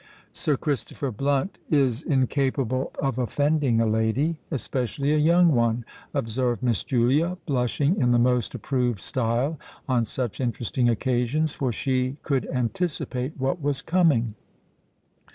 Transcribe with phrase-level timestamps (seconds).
[0.33, 7.37] "Sir Christopher Blunt is incapable of offending a lady—especially a young one," observed Miss Julia,
[7.45, 13.83] blushing in the most approved style on such interesting occasions—for she could anticipate what was
[13.83, 14.33] coming.